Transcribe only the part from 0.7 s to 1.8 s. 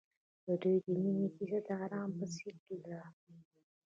د مینې کیسه د